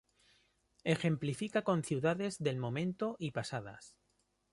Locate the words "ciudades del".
1.83-2.57